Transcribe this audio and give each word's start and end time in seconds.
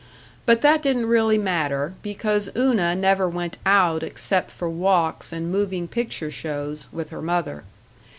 But 0.47 0.63
that 0.63 0.81
didn't 0.81 1.05
really 1.05 1.37
matter, 1.37 1.93
because 2.01 2.49
Una 2.57 2.95
never 2.95 3.29
went 3.29 3.59
out 3.67 4.01
except 4.01 4.49
for 4.49 4.67
walks 4.67 5.31
and 5.31 5.51
moving 5.51 5.87
picture 5.87 6.31
shows, 6.31 6.87
with 6.91 7.11
her 7.11 7.21
mother. 7.21 7.63